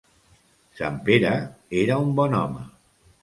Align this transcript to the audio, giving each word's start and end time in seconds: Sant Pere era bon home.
Sant 0.77 0.97
Pere 1.09 1.33
era 1.81 1.99
bon 2.21 2.39
home. 2.39 2.65